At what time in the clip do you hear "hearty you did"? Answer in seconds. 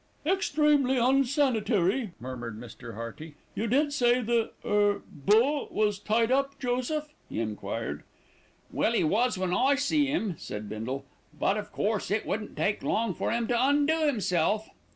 2.95-3.93